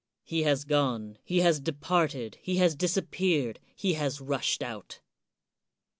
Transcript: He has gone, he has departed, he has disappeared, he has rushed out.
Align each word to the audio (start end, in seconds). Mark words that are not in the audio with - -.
He 0.23 0.41
has 0.41 0.63
gone, 0.63 1.19
he 1.23 1.41
has 1.41 1.59
departed, 1.59 2.39
he 2.41 2.57
has 2.57 2.75
disappeared, 2.75 3.59
he 3.75 3.93
has 3.93 4.19
rushed 4.19 4.63
out. 4.63 4.99